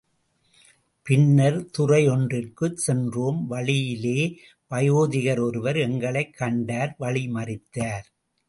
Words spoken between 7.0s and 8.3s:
வழிமறித்தார்.